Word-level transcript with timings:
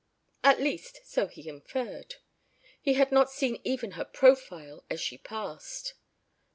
At 0.43 0.59
least 0.59 1.01
so 1.05 1.27
he 1.27 1.47
inferred. 1.47 2.15
He 2.81 2.93
had 2.95 3.11
not 3.11 3.29
seen 3.29 3.61
even 3.63 3.91
her 3.91 4.03
profile 4.03 4.83
as 4.89 4.99
she 4.99 5.15
passed. 5.19 5.93